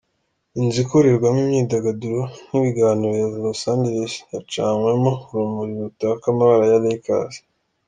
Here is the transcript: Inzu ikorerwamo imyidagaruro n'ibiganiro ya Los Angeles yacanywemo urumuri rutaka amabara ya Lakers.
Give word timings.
Inzu 0.59 0.77
ikorerwamo 0.83 1.39
imyidagaruro 1.43 2.21
n'ibiganiro 2.49 3.13
ya 3.21 3.27
Los 3.43 3.61
Angeles 3.71 4.13
yacanywemo 4.33 5.11
urumuri 5.31 5.71
rutaka 5.81 6.25
amabara 6.31 6.65
ya 6.71 6.79
Lakers. 6.85 7.35